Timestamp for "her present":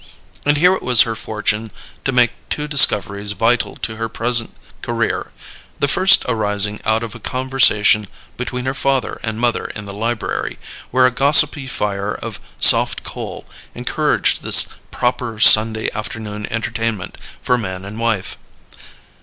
3.97-4.55